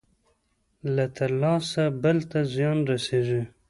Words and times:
له 0.95 1.05
لاسه 1.41 1.83
بل 2.03 2.17
ته 2.29 2.39
زيان 2.53 2.77
رسېږي. 2.89 3.41